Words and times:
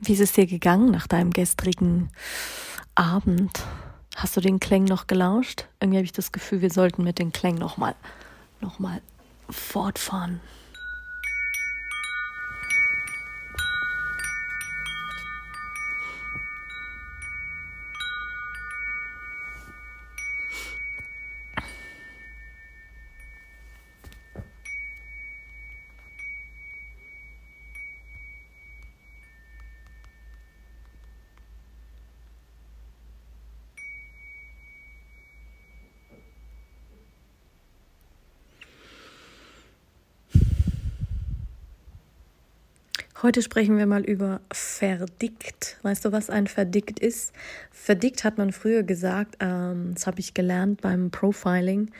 Wie 0.00 0.12
ist 0.12 0.20
es 0.20 0.32
dir 0.32 0.46
gegangen 0.46 0.90
nach 0.90 1.06
deinem 1.06 1.30
gestrigen 1.30 2.10
Abend? 2.94 3.60
Hast 4.16 4.36
du 4.36 4.40
den 4.40 4.60
Klang 4.60 4.84
noch 4.84 5.06
gelauscht? 5.06 5.66
Irgendwie 5.80 5.98
habe 5.98 6.04
ich 6.04 6.12
das 6.12 6.32
Gefühl, 6.32 6.62
wir 6.62 6.70
sollten 6.70 7.04
mit 7.04 7.18
den 7.18 7.32
Klängen 7.32 7.58
nochmal 7.60 7.94
noch 8.60 8.78
mal 8.78 9.00
fortfahren. 9.48 10.40
Heute 43.22 43.42
sprechen 43.42 43.76
wir 43.76 43.84
mal 43.84 44.02
über 44.02 44.40
verdickt. 44.50 45.76
Weißt 45.82 46.06
du, 46.06 46.12
was 46.12 46.30
ein 46.30 46.46
verdickt 46.46 46.98
ist? 46.98 47.34
Verdickt 47.70 48.24
hat 48.24 48.38
man 48.38 48.50
früher 48.50 48.82
gesagt, 48.82 49.36
ähm, 49.40 49.90
das 49.92 50.06
habe 50.06 50.20
ich 50.20 50.32
gelernt 50.32 50.80
beim 50.80 51.10
Profiling, 51.10 51.90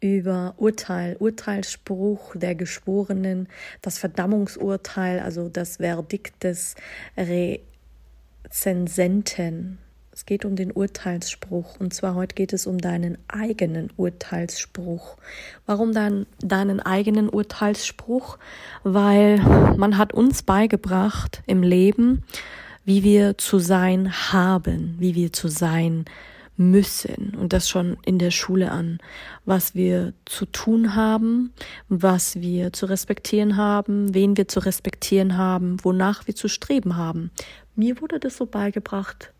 über 0.00 0.54
Urteil, 0.56 1.16
Urteilsspruch 1.18 2.34
der 2.34 2.54
Geschworenen, 2.54 3.46
das 3.82 3.98
Verdammungsurteil, 3.98 5.20
also 5.20 5.50
das 5.50 5.76
Verdikt 5.76 6.44
des 6.44 6.76
Rezensenten. 8.48 9.76
Es 10.20 10.26
geht 10.26 10.44
um 10.44 10.54
den 10.54 10.70
Urteilsspruch 10.70 11.80
und 11.80 11.94
zwar 11.94 12.14
heute 12.14 12.34
geht 12.34 12.52
es 12.52 12.66
um 12.66 12.76
deinen 12.76 13.16
eigenen 13.28 13.88
Urteilsspruch. 13.96 15.16
Warum 15.64 15.94
dann 15.94 16.26
deinen 16.40 16.78
eigenen 16.78 17.30
Urteilsspruch? 17.30 18.36
Weil 18.82 19.38
man 19.78 19.96
hat 19.96 20.12
uns 20.12 20.42
beigebracht 20.42 21.42
im 21.46 21.62
Leben, 21.62 22.22
wie 22.84 23.02
wir 23.02 23.38
zu 23.38 23.58
sein 23.58 24.12
haben, 24.30 24.94
wie 24.98 25.14
wir 25.14 25.32
zu 25.32 25.48
sein 25.48 26.04
müssen 26.58 27.34
und 27.34 27.54
das 27.54 27.70
schon 27.70 27.96
in 28.04 28.18
der 28.18 28.30
Schule 28.30 28.72
an, 28.72 28.98
was 29.46 29.74
wir 29.74 30.12
zu 30.26 30.44
tun 30.44 30.94
haben, 30.94 31.54
was 31.88 32.42
wir 32.42 32.74
zu 32.74 32.84
respektieren 32.84 33.56
haben, 33.56 34.12
wen 34.12 34.36
wir 34.36 34.48
zu 34.48 34.60
respektieren 34.60 35.38
haben, 35.38 35.82
wonach 35.82 36.26
wir 36.26 36.36
zu 36.36 36.48
streben 36.48 36.98
haben. 36.98 37.30
Mir 37.74 38.02
wurde 38.02 38.20
das 38.20 38.36
so 38.36 38.44
beigebracht, 38.44 39.32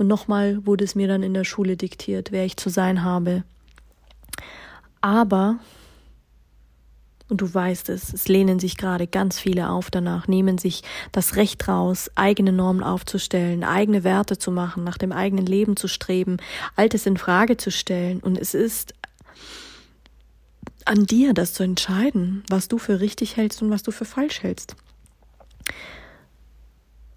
und 0.00 0.06
nochmal 0.06 0.64
wurde 0.66 0.82
es 0.82 0.94
mir 0.94 1.08
dann 1.08 1.22
in 1.22 1.34
der 1.34 1.44
Schule 1.44 1.76
diktiert, 1.76 2.32
wer 2.32 2.46
ich 2.46 2.56
zu 2.56 2.70
sein 2.70 3.04
habe. 3.04 3.44
Aber, 5.02 5.58
und 7.28 7.42
du 7.42 7.52
weißt 7.52 7.90
es, 7.90 8.12
es 8.14 8.26
lehnen 8.26 8.58
sich 8.58 8.78
gerade 8.78 9.06
ganz 9.06 9.38
viele 9.38 9.68
auf 9.68 9.90
danach, 9.90 10.26
nehmen 10.26 10.56
sich 10.56 10.82
das 11.12 11.36
Recht 11.36 11.68
raus, 11.68 12.10
eigene 12.14 12.50
Normen 12.50 12.82
aufzustellen, 12.82 13.62
eigene 13.62 14.02
Werte 14.02 14.38
zu 14.38 14.50
machen, 14.50 14.84
nach 14.84 14.96
dem 14.96 15.12
eigenen 15.12 15.44
Leben 15.44 15.76
zu 15.76 15.86
streben, 15.86 16.38
Altes 16.76 17.04
in 17.04 17.18
Frage 17.18 17.58
zu 17.58 17.70
stellen. 17.70 18.20
Und 18.20 18.38
es 18.38 18.54
ist 18.54 18.94
an 20.86 21.04
dir, 21.04 21.34
das 21.34 21.52
zu 21.52 21.62
entscheiden, 21.62 22.42
was 22.48 22.68
du 22.68 22.78
für 22.78 23.00
richtig 23.00 23.36
hältst 23.36 23.60
und 23.60 23.68
was 23.68 23.82
du 23.82 23.90
für 23.90 24.06
falsch 24.06 24.42
hältst. 24.42 24.76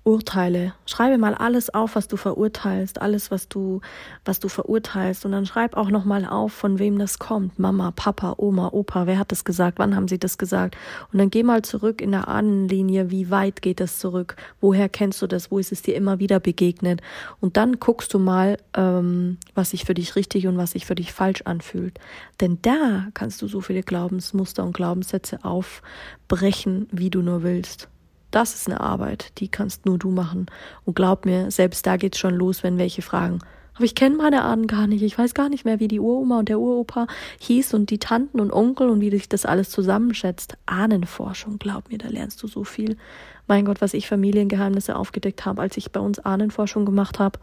Urteile. 0.05 0.73
Schreibe 0.85 1.17
mal 1.17 1.33
alles 1.33 1.73
auf, 1.73 1.95
was 1.95 2.09
du 2.09 2.17
verurteilst, 2.17 3.01
alles, 3.01 3.31
was 3.31 3.47
du, 3.47 3.79
was 4.25 4.41
du 4.41 4.49
verurteilst. 4.49 5.25
Und 5.25 5.31
dann 5.31 5.45
schreib 5.45 5.77
auch 5.77 5.89
nochmal 5.89 6.25
auf, 6.25 6.51
von 6.51 6.77
wem 6.77 6.99
das 6.99 7.19
kommt. 7.19 7.57
Mama, 7.57 7.91
Papa, 7.91 8.35
Oma, 8.37 8.69
Opa, 8.73 9.07
wer 9.07 9.17
hat 9.17 9.31
das 9.31 9.45
gesagt? 9.45 9.79
Wann 9.79 9.95
haben 9.95 10.09
sie 10.09 10.19
das 10.19 10.37
gesagt? 10.37 10.75
Und 11.13 11.19
dann 11.19 11.29
geh 11.29 11.43
mal 11.43 11.61
zurück 11.61 12.01
in 12.01 12.11
der 12.11 12.27
Ahnenlinie. 12.27 13.11
Wie 13.11 13.31
weit 13.31 13.61
geht 13.61 13.79
das 13.79 13.97
zurück? 13.97 14.35
Woher 14.59 14.89
kennst 14.89 15.21
du 15.21 15.27
das? 15.27 15.51
Wo 15.51 15.57
ist 15.57 15.71
es 15.71 15.81
dir 15.81 15.95
immer 15.95 16.19
wieder 16.19 16.41
begegnet? 16.41 17.01
Und 17.39 17.55
dann 17.55 17.79
guckst 17.79 18.13
du 18.13 18.19
mal, 18.19 18.57
ähm, 18.75 19.37
was 19.55 19.69
sich 19.69 19.85
für 19.85 19.93
dich 19.93 20.17
richtig 20.17 20.47
und 20.47 20.57
was 20.57 20.71
sich 20.71 20.85
für 20.85 20.95
dich 20.95 21.13
falsch 21.13 21.43
anfühlt. 21.43 21.97
Denn 22.41 22.59
da 22.61 23.07
kannst 23.13 23.41
du 23.41 23.47
so 23.47 23.61
viele 23.61 23.83
Glaubensmuster 23.83 24.65
und 24.65 24.73
Glaubenssätze 24.73 25.45
aufbrechen, 25.45 26.87
wie 26.91 27.09
du 27.09 27.21
nur 27.21 27.43
willst. 27.43 27.87
Das 28.33 28.55
ist 28.55 28.67
eine 28.67 28.81
Arbeit, 28.81 29.31
die 29.37 29.47
kannst 29.47 29.85
nur 29.85 29.99
du 29.99 30.09
machen. 30.09 30.47
Und 30.85 30.95
glaub 30.95 31.23
mir, 31.23 31.51
selbst 31.51 31.85
da 31.85 31.97
geht's 31.97 32.17
schon 32.17 32.33
los, 32.33 32.63
wenn 32.63 32.79
welche 32.79 33.03
fragen. 33.03 33.37
Aber 33.75 33.85
ich 33.85 33.93
kenne 33.93 34.15
meine 34.15 34.43
Ahnen 34.43 34.65
gar 34.65 34.87
nicht. 34.87 35.03
Ich 35.03 35.15
weiß 35.15 35.35
gar 35.35 35.49
nicht 35.49 35.65
mehr, 35.65 35.79
wie 35.79 35.87
die 35.87 35.99
Uroma 35.99 36.39
und 36.39 36.49
der 36.49 36.59
Uropa 36.59 37.05
hieß 37.39 37.75
und 37.75 37.91
die 37.91 37.99
Tanten 37.99 38.39
und 38.39 38.51
Onkel 38.51 38.89
und 38.89 39.01
wie 39.01 39.11
sich 39.11 39.29
das 39.29 39.45
alles 39.45 39.69
zusammenschätzt. 39.69 40.57
Ahnenforschung, 40.65 41.59
glaub 41.59 41.89
mir, 41.89 41.99
da 41.99 42.07
lernst 42.07 42.41
du 42.41 42.47
so 42.47 42.63
viel. 42.63 42.97
Mein 43.45 43.65
Gott, 43.65 43.81
was 43.81 43.93
ich 43.93 44.07
Familiengeheimnisse 44.07 44.95
aufgedeckt 44.95 45.45
habe, 45.45 45.61
als 45.61 45.77
ich 45.77 45.91
bei 45.91 45.99
uns 45.99 46.17
Ahnenforschung 46.17 46.85
gemacht 46.85 47.19
habe. 47.19 47.39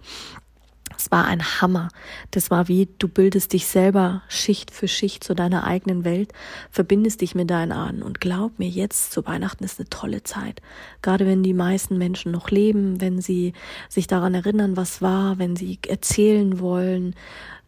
Das 1.00 1.10
war 1.10 1.24
ein 1.24 1.42
Hammer. 1.42 1.88
Das 2.30 2.50
war 2.50 2.68
wie, 2.68 2.86
du 2.98 3.08
bildest 3.08 3.54
dich 3.54 3.66
selber 3.66 4.20
Schicht 4.28 4.70
für 4.70 4.86
Schicht 4.86 5.24
zu 5.24 5.34
deiner 5.34 5.64
eigenen 5.64 6.04
Welt, 6.04 6.30
verbindest 6.70 7.22
dich 7.22 7.34
mit 7.34 7.48
deinen 7.48 7.72
Ahnen. 7.72 8.02
Und 8.02 8.20
glaub 8.20 8.58
mir, 8.58 8.68
jetzt 8.68 9.10
zu 9.10 9.24
Weihnachten 9.24 9.64
ist 9.64 9.80
eine 9.80 9.88
tolle 9.88 10.24
Zeit. 10.24 10.60
Gerade 11.00 11.24
wenn 11.24 11.42
die 11.42 11.54
meisten 11.54 11.96
Menschen 11.96 12.32
noch 12.32 12.50
leben, 12.50 13.00
wenn 13.00 13.22
sie 13.22 13.54
sich 13.88 14.08
daran 14.08 14.34
erinnern, 14.34 14.76
was 14.76 15.00
war, 15.00 15.38
wenn 15.38 15.56
sie 15.56 15.78
erzählen 15.88 16.60
wollen. 16.60 17.14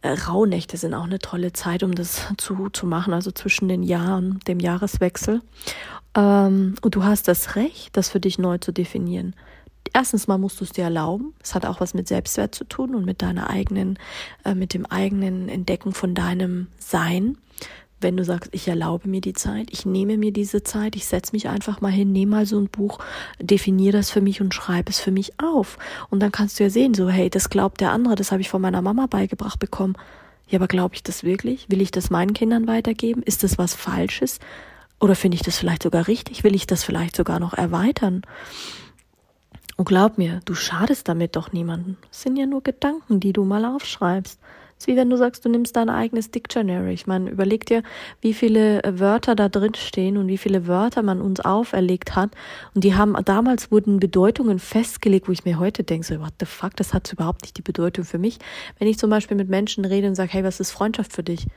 Äh, 0.03 0.11
Rauhnächte 0.11 0.77
sind 0.77 0.93
auch 0.93 1.05
eine 1.05 1.19
tolle 1.19 1.55
Zeit, 1.55 1.83
um 1.83 1.95
das 1.95 2.27
zu, 2.37 2.69
zu 2.69 2.87
machen, 2.87 3.15
also 3.15 3.31
zwischen 3.31 3.67
den 3.67 3.83
Jahren, 3.83 4.41
dem 4.47 4.61
Jahreswechsel. 4.61 5.41
Ähm, 6.15 6.75
und 6.83 6.95
du 6.95 7.03
hast 7.03 7.29
das 7.29 7.57
Recht, 7.57 7.97
das 7.97 8.11
für 8.11 8.21
dich 8.21 8.39
neu 8.39 8.59
zu 8.59 8.73
definieren 8.73 9.35
erstens 9.93 10.27
mal 10.27 10.39
musst 10.39 10.61
du 10.61 10.65
es 10.65 10.73
dir 10.73 10.85
erlauben. 10.85 11.35
Es 11.43 11.55
hat 11.55 11.67
auch 11.67 11.81
was 11.81 11.95
mit 11.95 12.09
Selbstwert 12.09 12.55
zu 12.55 12.65
tun 12.65 12.95
und 12.95 13.05
mit 13.05 13.23
deiner 13.23 13.51
eigenen, 13.51 13.99
äh, 14.45 14.55
mit 14.55 14.75
dem 14.75 14.87
eigenen 14.87 15.49
Entdecken 15.49 15.93
von 15.93 16.15
deinem 16.15 16.69
Sein. 16.79 17.39
Wenn 18.01 18.17
du 18.17 18.25
sagst, 18.25 18.51
ich 18.53 18.67
erlaube 18.67 19.09
mir 19.09 19.21
die 19.21 19.33
Zeit, 19.33 19.69
ich 19.71 19.87
nehme 19.87 20.19
mir 20.19 20.33
diese 20.33 20.65
Zeit, 20.65 20.97
ich 20.97 21.07
setze 21.07 21.33
mich 21.33 21.49
einfach 21.49 21.81
mal 21.81 21.93
hin, 21.93 22.11
nehme 22.11 22.33
mal 22.33 22.47
so 22.47 22.59
ein 22.59 22.69
Buch, 22.69 22.99
definiere 23.41 23.97
das 23.97 24.11
für 24.11 24.21
mich 24.21 24.41
und 24.41 24.53
schreibe 24.53 24.91
es 24.91 24.99
für 24.99 25.13
mich 25.13 25.39
auf. 25.39 25.79
Und 26.11 26.21
dann 26.21 26.33
kannst 26.33 26.59
du 26.59 26.65
ja 26.65 26.71
sehen, 26.71 26.95
so, 26.95 27.09
hey, 27.09 27.31
das 27.31 27.49
glaubt 27.49 27.81
der 27.81 27.93
andere, 27.93 28.17
das 28.17 28.33
habe 28.33 28.41
ich 28.41 28.49
von 28.49 28.61
meiner 28.61 28.83
Mama 28.83 29.07
beigebracht 29.07 29.61
bekommen. 29.61 29.95
Ja, 30.49 30.59
aber 30.59 30.67
glaube 30.67 30.97
ich 30.97 31.05
das 31.05 31.23
wirklich? 31.23 31.67
Will 31.71 31.81
ich 31.81 31.93
das 31.93 32.11
meinen 32.11 32.35
Kindern 32.35 32.67
weitergeben? 32.67 33.23
Ist 33.23 33.45
das 33.45 33.57
was 33.57 33.75
Falsches? 33.75 34.41
Oder 34.99 35.15
finde 35.15 35.37
ich 35.37 35.43
das 35.43 35.57
vielleicht 35.57 35.85
sogar 35.85 36.09
richtig? 36.09 36.45
Will 36.45 36.55
ich 36.55 36.67
das 36.67 36.85
vielleicht 36.85 37.17
sogar 37.17 37.41
noch 37.41 37.55
erweitern? 37.55 38.23
Und 39.83 39.89
glaub 39.89 40.17
mir, 40.17 40.41
du 40.45 40.55
schadest 40.55 41.09
damit 41.09 41.35
doch 41.35 41.53
niemanden. 41.53 41.97
Es 42.09 42.23
sind 42.23 42.37
ja 42.37 42.47
nur 42.47 42.63
Gedanken, 42.63 43.19
die 43.19 43.33
du 43.33 43.43
mal 43.43 43.65
aufschreibst. 43.65 44.39
Es 44.79 44.85
ist 44.85 44.87
wie 44.87 44.95
wenn 44.97 45.11
du 45.11 45.17
sagst, 45.17 45.45
du 45.45 45.49
nimmst 45.49 45.75
dein 45.75 45.91
eigenes 45.91 46.31
Dictionary. 46.31 46.93
Ich 46.93 47.09
meine, 47.09 47.29
überleg 47.29 47.67
dir, 47.67 47.83
wie 48.21 48.33
viele 48.33 48.85
äh, 48.85 49.01
Wörter 49.01 49.35
da 49.35 49.49
drin 49.49 49.75
stehen 49.75 50.19
und 50.19 50.29
wie 50.29 50.39
viele 50.39 50.69
Wörter 50.69 51.03
man 51.03 51.21
uns 51.21 51.41
auferlegt 51.41 52.15
hat. 52.15 52.31
Und 52.77 52.85
die 52.85 52.95
haben, 52.95 53.17
damals 53.25 53.73
wurden 53.73 53.99
Bedeutungen 53.99 54.61
festgelegt, 54.61 55.27
wo 55.27 55.33
ich 55.33 55.45
mir 55.45 55.59
heute 55.59 55.83
denke, 55.83 56.07
so, 56.07 56.21
what 56.21 56.35
the 56.39 56.47
fuck, 56.47 56.77
das 56.77 56.95
hat 56.95 57.13
überhaupt 57.13 57.43
nicht 57.43 57.59
die 57.59 57.63
Bedeutung 57.63 58.05
für 58.05 58.19
mich. 58.19 58.39
Wenn 58.79 58.87
ich 58.87 59.01
zum 59.01 59.11
Beispiel 59.11 59.37
mit 59.37 59.49
Menschen 59.49 59.85
rede 59.85 60.07
und 60.07 60.15
sage, 60.15 60.33
hey, 60.33 60.45
was 60.45 60.61
ist 60.61 60.71
Freundschaft 60.71 61.13
für 61.13 61.25
dich? 61.25 61.49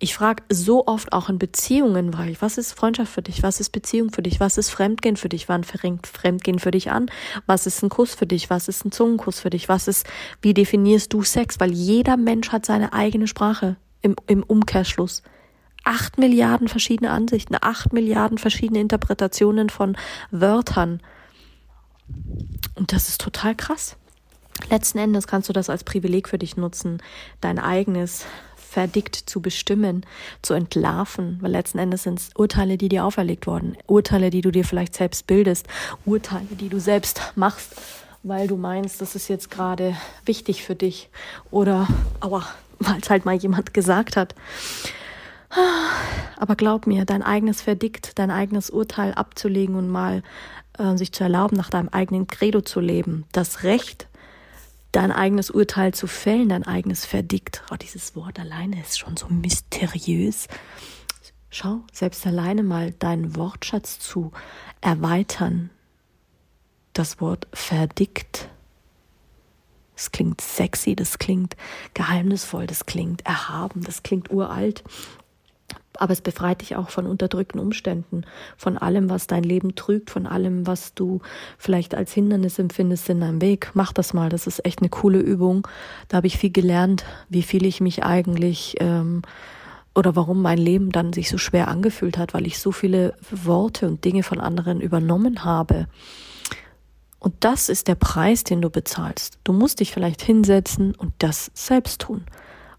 Ich 0.00 0.14
frage 0.14 0.42
so 0.50 0.86
oft 0.86 1.12
auch 1.12 1.28
in 1.28 1.38
Beziehungen, 1.38 2.18
weil 2.18 2.30
ich, 2.30 2.42
was 2.42 2.58
ist 2.58 2.72
Freundschaft 2.72 3.12
für 3.12 3.22
dich? 3.22 3.42
Was 3.42 3.60
ist 3.60 3.70
Beziehung 3.70 4.10
für 4.10 4.22
dich? 4.22 4.40
Was 4.40 4.58
ist 4.58 4.70
Fremdgehen 4.70 5.16
für 5.16 5.28
dich? 5.28 5.48
Wann 5.48 5.62
fängt 5.62 6.06
Fremdgehen 6.06 6.58
für 6.58 6.72
dich 6.72 6.90
an? 6.90 7.10
Was 7.46 7.66
ist 7.66 7.82
ein 7.82 7.90
Kuss 7.90 8.14
für 8.14 8.26
dich? 8.26 8.50
Was 8.50 8.68
ist 8.68 8.84
ein 8.84 8.92
Zungenkuss 8.92 9.40
für 9.40 9.50
dich? 9.50 9.68
Was 9.68 9.86
ist, 9.86 10.06
wie 10.42 10.52
definierst 10.52 11.12
du 11.12 11.22
Sex? 11.22 11.60
Weil 11.60 11.72
jeder 11.72 12.16
Mensch 12.16 12.50
hat 12.50 12.66
seine 12.66 12.92
eigene 12.92 13.28
Sprache 13.28 13.76
im, 14.02 14.16
im 14.26 14.42
Umkehrschluss. 14.42 15.22
Acht 15.84 16.18
Milliarden 16.18 16.68
verschiedene 16.68 17.10
Ansichten, 17.10 17.56
acht 17.60 17.92
Milliarden 17.92 18.38
verschiedene 18.38 18.80
Interpretationen 18.80 19.70
von 19.70 19.96
Wörtern. 20.30 21.00
Und 22.74 22.92
das 22.92 23.08
ist 23.08 23.20
total 23.20 23.54
krass. 23.54 23.96
Letzten 24.70 24.98
Endes 24.98 25.26
kannst 25.26 25.48
du 25.48 25.52
das 25.52 25.68
als 25.68 25.84
Privileg 25.84 26.28
für 26.28 26.38
dich 26.38 26.56
nutzen, 26.56 27.02
dein 27.40 27.58
eigenes 27.58 28.24
verdickt 28.74 29.14
zu 29.14 29.40
bestimmen, 29.40 30.04
zu 30.42 30.52
entlarven, 30.52 31.38
weil 31.40 31.52
letzten 31.52 31.78
Endes 31.78 32.02
sind 32.02 32.18
es 32.18 32.30
Urteile, 32.34 32.76
die 32.76 32.88
dir 32.88 33.04
auferlegt 33.04 33.46
wurden, 33.46 33.76
Urteile, 33.86 34.30
die 34.30 34.40
du 34.40 34.50
dir 34.50 34.64
vielleicht 34.64 34.94
selbst 34.94 35.26
bildest, 35.26 35.66
Urteile, 36.04 36.46
die 36.50 36.68
du 36.68 36.80
selbst 36.80 37.20
machst, 37.36 37.76
weil 38.24 38.48
du 38.48 38.56
meinst, 38.56 39.00
das 39.00 39.14
ist 39.14 39.28
jetzt 39.28 39.50
gerade 39.50 39.96
wichtig 40.26 40.64
für 40.64 40.74
dich 40.74 41.08
oder 41.52 41.86
aua, 42.20 42.44
weil 42.80 42.98
es 43.00 43.10
halt 43.10 43.24
mal 43.24 43.36
jemand 43.36 43.72
gesagt 43.74 44.16
hat. 44.16 44.34
Aber 46.36 46.56
glaub 46.56 46.88
mir, 46.88 47.04
dein 47.04 47.22
eigenes 47.22 47.62
Verdikt, 47.62 48.18
dein 48.18 48.32
eigenes 48.32 48.70
Urteil 48.70 49.14
abzulegen 49.14 49.76
und 49.76 49.88
mal 49.88 50.24
äh, 50.78 50.96
sich 50.96 51.12
zu 51.12 51.22
erlauben, 51.22 51.56
nach 51.56 51.70
deinem 51.70 51.90
eigenen 51.90 52.26
Credo 52.26 52.60
zu 52.60 52.80
leben, 52.80 53.24
das 53.30 53.62
Recht, 53.62 54.08
dein 54.94 55.10
eigenes 55.10 55.50
Urteil 55.50 55.92
zu 55.92 56.06
fällen, 56.06 56.48
dein 56.48 56.64
eigenes 56.64 57.04
Verdikt. 57.04 57.62
Oh, 57.70 57.76
dieses 57.76 58.14
Wort 58.14 58.38
alleine 58.38 58.80
ist 58.80 58.98
schon 58.98 59.16
so 59.16 59.26
mysteriös. 59.28 60.46
Schau, 61.50 61.80
selbst 61.92 62.26
alleine 62.26 62.62
mal 62.62 62.92
deinen 62.92 63.34
Wortschatz 63.36 63.98
zu 63.98 64.30
erweitern. 64.80 65.70
Das 66.92 67.20
Wort 67.20 67.48
Verdikt. 67.52 68.48
Das 69.96 70.12
klingt 70.12 70.40
sexy, 70.40 70.94
das 70.94 71.18
klingt 71.18 71.56
geheimnisvoll, 71.94 72.66
das 72.66 72.86
klingt 72.86 73.26
erhaben, 73.26 73.82
das 73.82 74.02
klingt 74.02 74.30
uralt 74.30 74.84
aber 75.98 76.12
es 76.12 76.20
befreit 76.20 76.60
dich 76.60 76.76
auch 76.76 76.90
von 76.90 77.06
unterdrückten 77.06 77.60
Umständen, 77.60 78.24
von 78.56 78.78
allem, 78.78 79.10
was 79.10 79.26
dein 79.26 79.44
Leben 79.44 79.74
trügt, 79.74 80.10
von 80.10 80.26
allem, 80.26 80.66
was 80.66 80.94
du 80.94 81.20
vielleicht 81.58 81.94
als 81.94 82.12
Hindernis 82.12 82.58
empfindest 82.58 83.08
in 83.10 83.20
deinem 83.20 83.40
Weg. 83.40 83.70
Mach 83.74 83.92
das 83.92 84.14
mal, 84.14 84.28
das 84.28 84.46
ist 84.46 84.64
echt 84.64 84.80
eine 84.80 84.88
coole 84.88 85.18
Übung. 85.18 85.66
Da 86.08 86.18
habe 86.18 86.26
ich 86.26 86.38
viel 86.38 86.50
gelernt, 86.50 87.04
wie 87.28 87.42
viel 87.42 87.64
ich 87.66 87.80
mich 87.80 88.04
eigentlich 88.04 88.76
ähm, 88.80 89.22
oder 89.94 90.16
warum 90.16 90.42
mein 90.42 90.58
Leben 90.58 90.90
dann 90.90 91.12
sich 91.12 91.30
so 91.30 91.38
schwer 91.38 91.68
angefühlt 91.68 92.18
hat, 92.18 92.34
weil 92.34 92.46
ich 92.46 92.58
so 92.58 92.72
viele 92.72 93.14
Worte 93.30 93.86
und 93.86 94.04
Dinge 94.04 94.22
von 94.22 94.40
anderen 94.40 94.80
übernommen 94.80 95.44
habe. 95.44 95.86
Und 97.20 97.36
das 97.40 97.68
ist 97.68 97.88
der 97.88 97.94
Preis, 97.94 98.44
den 98.44 98.60
du 98.60 98.68
bezahlst. 98.68 99.38
Du 99.44 99.52
musst 99.52 99.80
dich 99.80 99.92
vielleicht 99.92 100.20
hinsetzen 100.20 100.94
und 100.94 101.14
das 101.18 101.50
selbst 101.54 102.02
tun. 102.02 102.26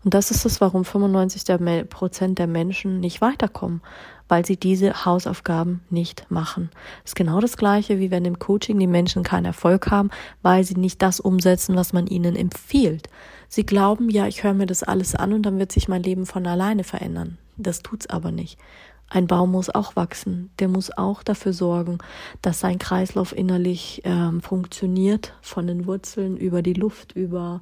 Und 0.06 0.14
das 0.14 0.30
ist 0.30 0.46
es, 0.46 0.62
warum 0.62 0.86
95 0.86 1.90
Prozent 1.90 2.38
der 2.38 2.46
Menschen 2.46 3.00
nicht 3.00 3.22
weiterkommen, 3.22 3.82
weil 4.28 4.46
sie 4.46 4.56
diese 4.56 5.04
Hausaufgaben 5.04 5.82
nicht 5.90 6.30
machen. 6.30 6.70
Das 7.02 7.12
ist 7.12 7.16
genau 7.16 7.40
das 7.40 7.58
Gleiche, 7.58 8.00
wie 8.00 8.12
wenn 8.12 8.24
im 8.24 8.38
Coaching 8.38 8.78
die 8.78 8.86
Menschen 8.86 9.24
keinen 9.24 9.46
Erfolg 9.46 9.90
haben, 9.90 10.12
weil 10.44 10.64
sie 10.64 10.76
nicht 10.76 11.02
das 11.02 11.20
umsetzen, 11.20 11.76
was 11.76 11.92
man 11.92 12.06
ihnen 12.06 12.36
empfiehlt. 12.36 13.10
Sie 13.50 13.66
glauben, 13.66 14.12
ja, 14.12 14.28
ich 14.28 14.44
höre 14.44 14.54
mir 14.54 14.68
das 14.68 14.84
alles 14.84 15.16
an 15.16 15.34
und 15.34 15.42
dann 15.42 15.58
wird 15.58 15.72
sich 15.72 15.88
mein 15.88 16.04
Leben 16.04 16.28
von 16.28 16.46
alleine 16.46 16.84
verändern. 16.84 17.40
Das 17.58 17.82
tut's 17.82 18.08
aber 18.08 18.32
nicht. 18.32 18.60
Ein 19.08 19.28
Baum 19.28 19.52
muss 19.52 19.70
auch 19.70 19.96
wachsen, 19.96 20.50
der 20.60 20.68
muss 20.68 20.96
auch 20.98 21.22
dafür 21.22 21.54
sorgen, 21.54 22.00
dass 22.42 22.60
sein 22.60 22.80
Kreislauf 22.80 23.38
innerlich 23.38 24.02
ähm, 24.04 24.42
funktioniert, 24.42 25.34
von 25.42 25.68
den 25.68 25.86
Wurzeln 25.86 26.38
über 26.38 26.62
die 26.62 26.74
Luft, 26.74 27.16
über 27.16 27.62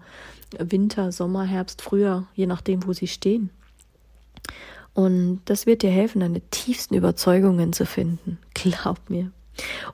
Winter, 0.58 1.12
Sommer, 1.12 1.44
Herbst, 1.44 1.82
Frühjahr, 1.82 2.28
je 2.34 2.48
nachdem, 2.48 2.86
wo 2.88 2.94
sie 2.94 3.08
stehen. 3.08 3.50
Und 4.94 5.42
das 5.46 5.66
wird 5.66 5.82
dir 5.82 5.90
helfen, 5.90 6.22
deine 6.22 6.42
tiefsten 6.50 6.96
Überzeugungen 6.96 7.74
zu 7.74 7.86
finden. 7.86 8.38
Glaub 8.54 9.10
mir. 9.10 9.32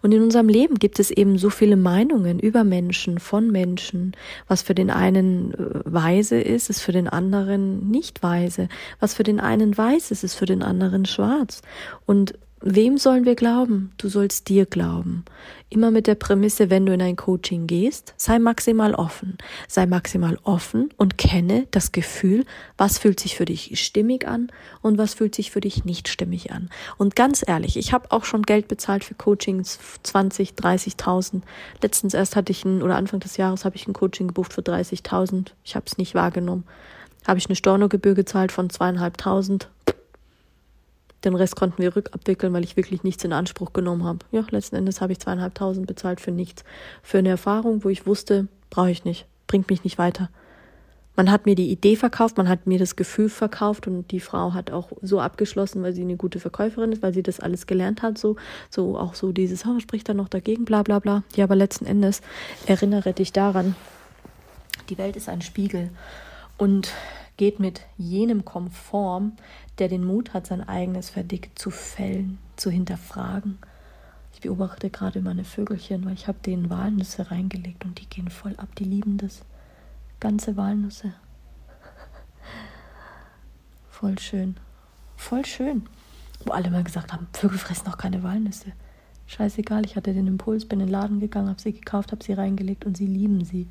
Und 0.01 0.13
in 0.13 0.21
unserem 0.21 0.47
Leben 0.47 0.75
gibt 0.75 1.00
es 1.00 1.11
eben 1.11 1.38
so 1.38 1.50
viele 1.50 1.75
Meinungen 1.75 2.39
über 2.39 2.63
Menschen, 2.63 3.19
von 3.19 3.51
Menschen. 3.51 4.13
Was 4.47 4.61
für 4.61 4.75
den 4.75 4.89
einen 4.89 5.53
äh, 5.53 5.81
weise 5.85 6.39
ist, 6.39 6.69
ist 6.69 6.81
für 6.81 6.91
den 6.91 7.07
anderen 7.07 7.89
nicht 7.89 8.23
weise. 8.23 8.69
Was 9.00 9.13
für 9.13 9.23
den 9.23 9.39
einen 9.39 9.77
weiß 9.77 10.11
ist, 10.11 10.23
ist 10.23 10.35
für 10.35 10.45
den 10.45 10.63
anderen 10.63 11.06
schwarz. 11.06 11.61
Und 12.06 12.35
Wem 12.61 12.97
sollen 12.97 13.23
wir 13.23 13.35
glauben? 13.35 13.94
Du 13.97 14.09
sollst 14.09 14.50
dir 14.50 14.65
glauben. 14.65 15.23
Immer 15.69 15.91
mit 15.91 16.07
der 16.07 16.15
Prämisse, 16.15 16.69
wenn 16.69 16.85
du 16.85 16.94
in 16.94 17.01
ein 17.01 17.15
Coaching 17.15 17.67
gehst, 17.67 18.13
sei 18.17 18.38
maximal 18.38 18.95
offen. 18.95 19.38
Sei 19.69 19.85
maximal 19.85 20.38
offen 20.44 20.89
und 20.97 21.17
kenne 21.17 21.67
das 21.71 21.94
Gefühl, 21.94 22.44
was 22.75 22.97
fühlt 22.97 23.17
sich 23.21 23.38
für 23.38 23.45
dich 23.45 23.79
stimmig 23.79 24.27
an 24.27 24.51
und 24.81 24.97
was 24.97 25.13
fühlt 25.13 25.35
sich 25.35 25.51
für 25.51 25.61
dich 25.61 25.85
nicht 25.85 26.09
stimmig 26.09 26.51
an. 26.51 26.69
Und 26.97 27.15
ganz 27.15 27.45
ehrlich, 27.47 27.77
ich 27.77 27.94
habe 27.94 28.11
auch 28.11 28.25
schon 28.25 28.41
Geld 28.44 28.67
bezahlt 28.67 29.05
für 29.05 29.15
Coachings, 29.15 29.79
20, 30.03 30.51
30.000. 30.51 31.44
Letztens 31.81 32.13
erst 32.13 32.35
hatte 32.35 32.51
ich 32.51 32.65
ein, 32.65 32.81
oder 32.81 32.97
Anfang 32.97 33.21
des 33.21 33.38
Jahres 33.38 33.63
habe 33.63 33.77
ich 33.77 33.88
ein 33.88 33.94
Coaching 33.94 34.27
gebucht 34.27 34.51
für 34.51 34.62
30.000. 34.62 35.51
Ich 35.63 35.77
habe 35.77 35.85
es 35.85 35.97
nicht 35.97 36.13
wahrgenommen. 36.13 36.65
Habe 37.25 37.39
ich 37.39 37.45
eine 37.45 37.55
Stornogebühr 37.55 38.15
gezahlt 38.15 38.51
von 38.51 38.69
zweieinhalbtausend 38.69 39.69
den 41.24 41.36
Rest 41.36 41.56
konnten 41.56 41.81
wir 41.81 41.95
rückabwickeln, 41.95 42.54
weil 42.54 42.63
ich 42.63 42.77
wirklich 42.77 43.04
nichts 43.04 43.24
in 43.24 43.33
Anspruch 43.33 43.74
genommen 43.74 44.04
habe. 44.04 44.19
Ja, 44.31 44.45
letzten 44.51 44.75
Endes 44.75 45.01
habe 45.01 45.12
ich 45.12 45.19
zweieinhalbtausend 45.19 45.88
bezahlt 45.88 46.21
für 46.21 46.31
nichts. 46.31 46.63
Für 47.04 47.18
eine 47.18 47.30
Erfahrung, 47.30 47.83
wo 47.83 47.89
ich 47.89 48.07
wusste, 48.07 48.48
brauche 48.69 48.92
ich 48.92 49.06
nicht, 49.06 49.25
bringt 49.48 49.69
mich 49.69 49.83
nicht 49.83 49.98
weiter. 49.98 50.30
Man 51.16 51.31
hat 51.31 51.45
mir 51.45 51.56
die 51.56 51.69
Idee 51.69 51.98
verkauft, 51.98 52.38
man 52.38 52.48
hat 52.48 52.66
mir 52.66 52.80
das 52.80 52.95
Gefühl 52.95 53.27
verkauft 53.27 53.88
und 53.88 54.10
die 54.12 54.21
Frau 54.21 54.54
hat 54.54 54.71
auch 54.71 54.94
so 55.01 55.19
abgeschlossen, 55.19 55.83
weil 55.83 55.92
sie 55.92 56.04
eine 56.04 56.16
gute 56.16 56.39
Verkäuferin 56.39 56.94
ist, 56.94 57.04
weil 57.04 57.13
sie 57.13 57.24
das 57.24 57.42
alles 57.42 57.68
gelernt 57.68 58.01
hat, 58.01 58.18
so, 58.18 58.38
so 58.69 58.98
auch 58.98 59.15
so 59.15 59.33
dieses, 59.33 59.65
oh, 59.65 59.80
spricht 59.80 60.07
da 60.07 60.13
noch 60.13 60.30
dagegen, 60.30 60.63
bla 60.63 60.81
bla 60.81 61.00
bla. 61.00 61.24
Ja, 61.36 61.44
aber 61.44 61.57
letzten 61.57 61.86
Endes 61.86 62.22
erinnere 62.68 63.12
dich 63.12 63.33
daran, 63.33 63.75
die 64.89 64.98
Welt 64.98 65.18
ist 65.18 65.27
ein 65.27 65.42
Spiegel 65.42 65.89
und 66.59 66.94
geht 67.38 67.59
mit 67.59 67.81
jenem 67.97 68.44
konform, 68.44 69.38
der 69.79 69.88
den 69.88 70.06
Mut 70.06 70.33
hat, 70.33 70.45
sein 70.45 70.61
eigenes 70.61 71.09
Verdick 71.09 71.57
zu 71.57 71.71
fällen, 71.71 72.38
zu 72.57 72.69
hinterfragen. 72.69 73.57
Ich 74.33 74.41
beobachte 74.41 74.89
gerade 74.89 75.21
meine 75.21 75.45
Vögelchen, 75.45 76.06
weil 76.06 76.13
ich 76.13 76.27
habe 76.27 76.39
denen 76.45 76.69
Walnüsse 76.69 77.31
reingelegt 77.31 77.85
und 77.85 78.00
die 78.00 78.09
gehen 78.09 78.29
voll 78.29 78.56
ab. 78.57 78.75
Die 78.77 78.83
lieben 78.83 79.17
das. 79.17 79.41
Ganze 80.19 80.57
Walnüsse. 80.57 81.13
Voll 83.89 84.19
schön. 84.19 84.57
Voll 85.15 85.45
schön. 85.45 85.88
Wo 86.44 86.51
alle 86.51 86.69
mal 86.69 86.83
gesagt 86.83 87.13
haben, 87.13 87.27
Vögel 87.31 87.57
fressen 87.57 87.85
noch 87.85 87.97
keine 87.97 88.21
Walnüsse. 88.21 88.73
Scheißegal, 89.27 89.85
ich 89.85 89.95
hatte 89.95 90.13
den 90.13 90.27
Impuls, 90.27 90.65
bin 90.65 90.81
in 90.81 90.88
den 90.88 90.91
Laden 90.91 91.19
gegangen, 91.21 91.50
habe 91.50 91.62
sie 91.62 91.71
gekauft, 91.71 92.12
habe 92.12 92.24
sie 92.24 92.34
reingelegt 92.34 92.86
und 92.86 92.98
sie 92.98 93.07
lieben 93.07 93.45
sie. 93.45 93.67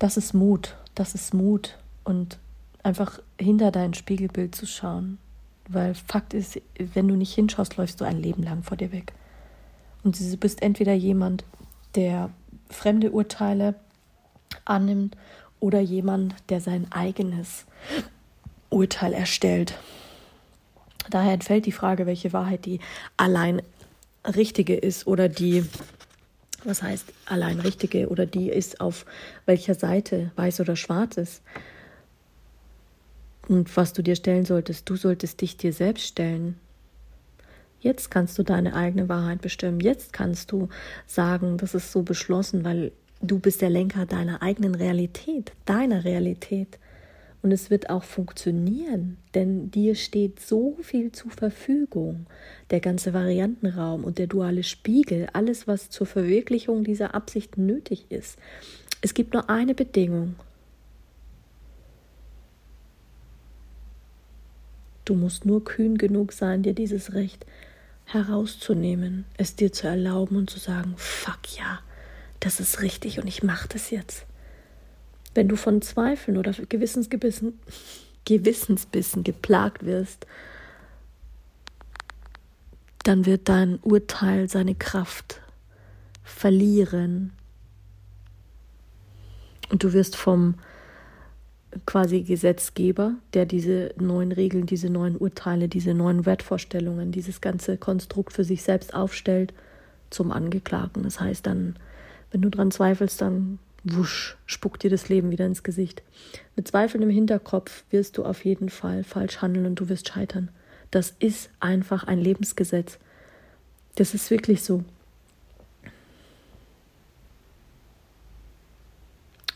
Das 0.00 0.16
ist 0.16 0.34
Mut. 0.34 0.74
Das 0.96 1.14
ist 1.14 1.32
Mut. 1.34 1.78
Und 2.02 2.38
einfach 2.82 3.20
hinter 3.38 3.70
dein 3.70 3.94
Spiegelbild 3.94 4.56
zu 4.56 4.66
schauen. 4.66 5.18
Weil 5.68 5.94
Fakt 5.94 6.34
ist, 6.34 6.60
wenn 6.76 7.06
du 7.06 7.14
nicht 7.14 7.32
hinschaust, 7.32 7.76
läufst 7.76 8.00
du 8.00 8.04
ein 8.04 8.20
Leben 8.20 8.42
lang 8.42 8.64
vor 8.64 8.76
dir 8.76 8.90
weg. 8.90 9.12
Und 10.02 10.18
du 10.18 10.36
bist 10.36 10.62
entweder 10.62 10.94
jemand, 10.94 11.44
der 11.94 12.30
fremde 12.70 13.12
Urteile 13.12 13.74
annimmt 14.64 15.16
oder 15.60 15.80
jemand, 15.80 16.34
der 16.48 16.60
sein 16.60 16.90
eigenes 16.90 17.66
Urteil 18.70 19.12
erstellt. 19.12 19.78
Daher 21.10 21.32
entfällt 21.32 21.66
die 21.66 21.72
Frage, 21.72 22.06
welche 22.06 22.32
Wahrheit 22.32 22.64
die 22.64 22.80
allein 23.16 23.62
richtige 24.24 24.74
ist 24.74 25.06
oder 25.06 25.28
die, 25.28 25.64
was 26.64 26.82
heißt 26.82 27.12
allein 27.26 27.60
richtige 27.60 28.08
oder 28.08 28.26
die 28.26 28.50
ist 28.50 28.80
auf 28.80 29.06
welcher 29.46 29.74
Seite, 29.74 30.30
weiß 30.36 30.60
oder 30.60 30.76
schwarz 30.76 31.16
ist. 31.16 31.42
Und 33.48 33.76
was 33.76 33.92
du 33.92 34.02
dir 34.02 34.16
stellen 34.16 34.44
solltest, 34.44 34.88
du 34.88 34.96
solltest 34.96 35.40
dich 35.40 35.56
dir 35.56 35.72
selbst 35.72 36.06
stellen. 36.06 36.58
Jetzt 37.80 38.10
kannst 38.10 38.38
du 38.38 38.42
deine 38.42 38.74
eigene 38.74 39.08
Wahrheit 39.08 39.40
bestimmen. 39.40 39.80
Jetzt 39.80 40.12
kannst 40.12 40.52
du 40.52 40.68
sagen, 41.06 41.56
das 41.56 41.74
ist 41.74 41.92
so 41.92 42.02
beschlossen, 42.02 42.64
weil 42.64 42.92
du 43.22 43.38
bist 43.38 43.62
der 43.62 43.70
Lenker 43.70 44.06
deiner 44.06 44.42
eigenen 44.42 44.74
Realität, 44.74 45.52
deiner 45.64 46.04
Realität. 46.04 46.78
Und 47.42 47.52
es 47.52 47.70
wird 47.70 47.88
auch 47.88 48.04
funktionieren, 48.04 49.16
denn 49.34 49.70
dir 49.70 49.94
steht 49.94 50.40
so 50.40 50.76
viel 50.82 51.10
zur 51.12 51.30
Verfügung. 51.30 52.26
Der 52.70 52.80
ganze 52.80 53.14
Variantenraum 53.14 54.04
und 54.04 54.18
der 54.18 54.26
duale 54.26 54.62
Spiegel, 54.62 55.26
alles, 55.32 55.66
was 55.66 55.88
zur 55.88 56.06
Verwirklichung 56.06 56.84
dieser 56.84 57.14
Absicht 57.14 57.56
nötig 57.56 58.06
ist. 58.10 58.38
Es 59.00 59.14
gibt 59.14 59.32
nur 59.32 59.48
eine 59.48 59.74
Bedingung 59.74 60.34
Du 65.10 65.16
musst 65.16 65.44
nur 65.44 65.64
kühn 65.64 65.98
genug 65.98 66.32
sein, 66.32 66.62
dir 66.62 66.72
dieses 66.72 67.14
Recht 67.14 67.44
herauszunehmen, 68.04 69.24
es 69.36 69.56
dir 69.56 69.72
zu 69.72 69.88
erlauben 69.88 70.36
und 70.36 70.48
zu 70.48 70.60
sagen, 70.60 70.94
fuck 70.96 71.58
ja, 71.58 71.80
das 72.38 72.60
ist 72.60 72.80
richtig 72.80 73.18
und 73.18 73.26
ich 73.26 73.42
mache 73.42 73.66
das 73.66 73.90
jetzt. 73.90 74.24
Wenn 75.34 75.48
du 75.48 75.56
von 75.56 75.82
Zweifeln 75.82 76.36
oder 76.36 76.52
Gewissensgebissen, 76.52 77.58
Gewissensbissen 78.24 79.24
geplagt 79.24 79.84
wirst, 79.84 80.26
dann 83.04 83.26
wird 83.26 83.48
dein 83.48 83.78
Urteil 83.82 84.48
seine 84.48 84.74
Kraft 84.74 85.40
verlieren. 86.22 87.32
Und 89.70 89.84
du 89.84 89.92
wirst 89.92 90.16
vom 90.16 90.54
quasi 91.86 92.22
Gesetzgeber, 92.22 93.14
der 93.32 93.46
diese 93.46 93.94
neuen 93.96 94.32
Regeln, 94.32 94.66
diese 94.66 94.90
neuen 94.90 95.16
Urteile, 95.16 95.68
diese 95.68 95.94
neuen 95.94 96.26
Wertvorstellungen, 96.26 97.12
dieses 97.12 97.40
ganze 97.40 97.76
Konstrukt 97.76 98.32
für 98.32 98.44
sich 98.44 98.62
selbst 98.62 98.94
aufstellt, 98.94 99.54
zum 100.10 100.32
Angeklagten. 100.32 101.04
Das 101.04 101.20
heißt 101.20 101.46
dann, 101.46 101.76
wenn 102.32 102.42
du 102.42 102.50
dran 102.50 102.72
zweifelst, 102.72 103.20
dann 103.20 103.60
wusch, 103.84 104.36
spuckt 104.46 104.82
dir 104.82 104.90
das 104.90 105.08
Leben 105.08 105.30
wieder 105.30 105.46
ins 105.46 105.62
Gesicht. 105.62 106.02
Mit 106.56 106.68
Zweifeln 106.68 107.02
im 107.02 107.10
Hinterkopf 107.10 107.84
wirst 107.90 108.18
du 108.18 108.24
auf 108.24 108.44
jeden 108.44 108.68
Fall 108.68 109.04
falsch 109.04 109.40
handeln 109.40 109.66
und 109.66 109.76
du 109.76 109.88
wirst 109.88 110.08
scheitern. 110.08 110.50
Das 110.90 111.14
ist 111.18 111.50
einfach 111.60 112.04
ein 112.04 112.18
Lebensgesetz. 112.18 112.98
Das 113.94 114.14
ist 114.14 114.30
wirklich 114.30 114.62
so. 114.62 114.84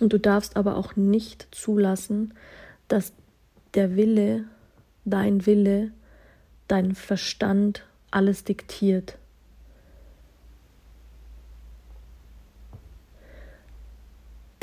Und 0.00 0.12
du 0.12 0.18
darfst 0.18 0.56
aber 0.56 0.76
auch 0.76 0.96
nicht 0.96 1.48
zulassen, 1.50 2.34
dass 2.88 3.12
der 3.74 3.96
Wille, 3.96 4.44
dein 5.04 5.46
Wille, 5.46 5.92
dein 6.68 6.94
Verstand 6.94 7.84
alles 8.10 8.44
diktiert. 8.44 9.18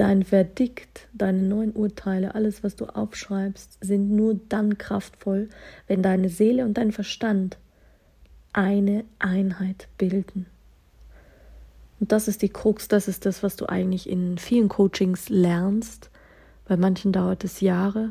Dein 0.01 0.23
Verdikt, 0.23 1.07
deine 1.13 1.43
neuen 1.43 1.73
Urteile, 1.73 2.33
alles, 2.33 2.63
was 2.63 2.75
du 2.75 2.85
aufschreibst, 2.85 3.77
sind 3.81 4.09
nur 4.09 4.39
dann 4.49 4.79
kraftvoll, 4.79 5.47
wenn 5.85 6.01
deine 6.01 6.29
Seele 6.29 6.65
und 6.65 6.79
dein 6.79 6.91
Verstand 6.91 7.59
eine 8.51 9.03
Einheit 9.19 9.89
bilden. 9.99 10.47
Und 11.99 12.11
das 12.11 12.27
ist 12.27 12.41
die 12.41 12.49
Krux, 12.49 12.87
das 12.87 13.07
ist 13.07 13.27
das, 13.27 13.43
was 13.43 13.57
du 13.57 13.69
eigentlich 13.69 14.09
in 14.09 14.39
vielen 14.39 14.69
Coachings 14.69 15.29
lernst. 15.29 16.09
Bei 16.65 16.77
manchen 16.77 17.11
dauert 17.11 17.43
es 17.43 17.61
Jahre. 17.61 18.09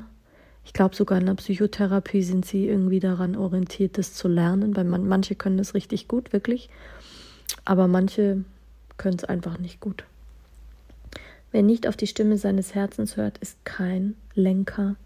Ich 0.65 0.73
glaube, 0.73 0.95
sogar 0.95 1.19
in 1.19 1.27
der 1.27 1.35
Psychotherapie 1.35 2.23
sind 2.23 2.47
sie 2.47 2.69
irgendwie 2.69 3.01
daran 3.01 3.35
orientiert, 3.35 3.99
das 3.99 4.15
zu 4.15 4.29
lernen, 4.29 4.77
weil 4.77 4.85
man, 4.85 5.09
manche 5.09 5.35
können 5.35 5.59
es 5.59 5.75
richtig 5.75 6.07
gut, 6.07 6.33
wirklich. 6.33 6.71
Aber 7.65 7.89
manche 7.89 8.45
können 8.97 9.17
es 9.17 9.25
einfach 9.25 9.59
nicht 9.59 9.81
gut. 9.81 10.05
Wer 11.53 11.63
nicht 11.63 11.87
auf 11.89 11.97
die 11.97 12.07
Stimme 12.07 12.39
seines 12.39 12.75
Herzens 12.75 13.17
hört, 13.17 13.39
ist 13.39 13.65
kein 13.65 14.15
Lenker 14.35 14.97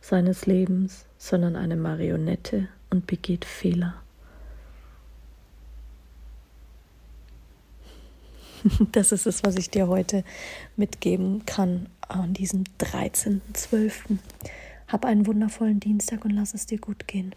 seines 0.00 0.46
Lebens, 0.46 1.04
sondern 1.16 1.56
eine 1.56 1.76
Marionette 1.76 2.68
und 2.90 3.06
begeht 3.06 3.44
Fehler. 3.44 3.94
Das 8.92 9.12
ist 9.12 9.26
es, 9.26 9.44
was 9.44 9.56
ich 9.56 9.70
dir 9.70 9.86
heute 9.86 10.24
mitgeben 10.76 11.46
kann 11.46 11.86
an 12.00 12.34
diesem 12.34 12.64
13.12. 12.80 14.18
Hab 14.88 15.04
einen 15.04 15.26
wundervollen 15.26 15.78
Dienstag 15.78 16.24
und 16.24 16.32
lass 16.32 16.54
es 16.54 16.66
dir 16.66 16.78
gut 16.78 17.06
gehen. 17.06 17.34